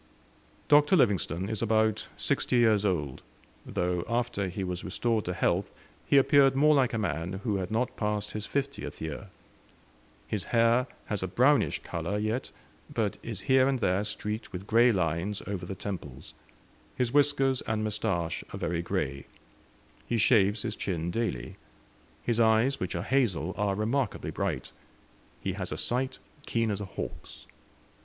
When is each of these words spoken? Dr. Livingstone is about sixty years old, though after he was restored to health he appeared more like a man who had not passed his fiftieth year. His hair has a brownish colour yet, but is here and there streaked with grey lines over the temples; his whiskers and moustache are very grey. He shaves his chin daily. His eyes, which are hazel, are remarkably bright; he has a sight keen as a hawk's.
Dr. 0.67 0.95
Livingstone 0.95 1.47
is 1.47 1.61
about 1.61 2.07
sixty 2.17 2.55
years 2.55 2.85
old, 2.87 3.21
though 3.67 4.03
after 4.09 4.47
he 4.49 4.63
was 4.63 4.83
restored 4.83 5.25
to 5.25 5.33
health 5.35 5.69
he 6.07 6.17
appeared 6.17 6.55
more 6.55 6.73
like 6.73 6.91
a 6.93 6.97
man 6.97 7.33
who 7.43 7.57
had 7.57 7.69
not 7.69 7.95
passed 7.97 8.31
his 8.31 8.47
fiftieth 8.47 8.99
year. 8.99 9.27
His 10.27 10.45
hair 10.45 10.87
has 11.05 11.21
a 11.21 11.27
brownish 11.27 11.83
colour 11.83 12.17
yet, 12.17 12.49
but 12.91 13.19
is 13.21 13.41
here 13.41 13.67
and 13.67 13.77
there 13.77 14.03
streaked 14.03 14.51
with 14.51 14.65
grey 14.65 14.91
lines 14.91 15.43
over 15.45 15.67
the 15.67 15.75
temples; 15.75 16.33
his 16.95 17.13
whiskers 17.13 17.61
and 17.67 17.83
moustache 17.83 18.43
are 18.51 18.57
very 18.57 18.81
grey. 18.81 19.27
He 20.07 20.17
shaves 20.17 20.63
his 20.63 20.75
chin 20.75 21.11
daily. 21.11 21.57
His 22.23 22.39
eyes, 22.39 22.79
which 22.79 22.95
are 22.95 23.03
hazel, 23.03 23.53
are 23.55 23.75
remarkably 23.75 24.31
bright; 24.31 24.71
he 25.41 25.53
has 25.53 25.71
a 25.71 25.77
sight 25.77 26.17
keen 26.47 26.71
as 26.71 26.81
a 26.81 26.85
hawk's. 26.85 27.45